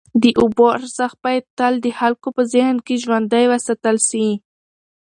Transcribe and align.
د 0.23 0.25
اوبو 0.41 0.65
ارزښت 0.77 1.17
باید 1.25 1.45
تل 1.57 1.73
د 1.85 1.87
خلکو 1.99 2.27
په 2.35 2.41
ذهن 2.53 2.77
کي 2.85 2.95
ژوندی 3.03 3.45
وساتل 3.47 3.97
سي. 4.09 4.27